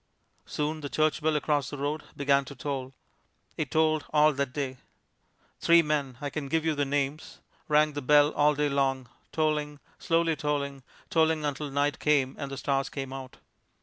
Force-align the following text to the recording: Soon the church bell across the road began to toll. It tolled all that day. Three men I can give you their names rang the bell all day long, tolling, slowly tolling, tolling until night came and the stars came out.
Soon 0.47 0.81
the 0.81 0.89
church 0.89 1.21
bell 1.21 1.35
across 1.35 1.69
the 1.69 1.77
road 1.77 2.01
began 2.17 2.43
to 2.45 2.55
toll. 2.55 2.95
It 3.55 3.69
tolled 3.69 4.03
all 4.09 4.33
that 4.33 4.51
day. 4.51 4.77
Three 5.59 5.83
men 5.83 6.17
I 6.19 6.31
can 6.31 6.47
give 6.47 6.65
you 6.65 6.73
their 6.73 6.87
names 6.87 7.39
rang 7.67 7.93
the 7.93 8.01
bell 8.01 8.33
all 8.33 8.55
day 8.55 8.67
long, 8.69 9.09
tolling, 9.31 9.79
slowly 9.99 10.35
tolling, 10.35 10.81
tolling 11.11 11.45
until 11.45 11.69
night 11.69 11.99
came 11.99 12.35
and 12.39 12.49
the 12.49 12.57
stars 12.57 12.89
came 12.89 13.13
out. 13.13 13.37